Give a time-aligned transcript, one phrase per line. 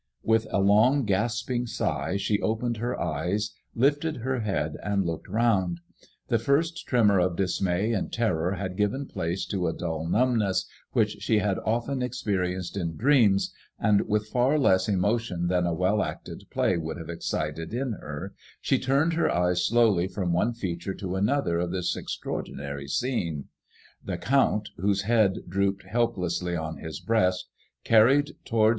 [0.23, 5.79] With a long gasping sigh she opened her eyes, lifted her head, and looked round.
[6.27, 11.17] The first tremor of dismay and terror had given place to a dull numbness which
[11.21, 16.45] she had often experienced in dreams, and with far less emotion than a well acted
[16.49, 21.15] play would have excited in her, she turned her eyes slowly from one feature to
[21.15, 23.49] another of this extra ordinary scene;
[24.03, 27.49] the Count, whose head drooped helplessly on his breast«
[27.83, 28.67] carried towards* MADEIIOISBLLB IXE.